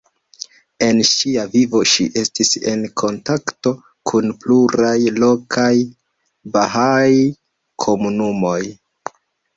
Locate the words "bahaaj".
6.57-7.11